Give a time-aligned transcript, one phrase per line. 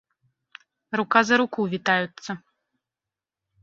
[1.01, 2.31] Рука за руку вітаюцца.